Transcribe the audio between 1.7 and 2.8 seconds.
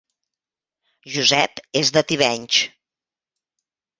és de Tivenys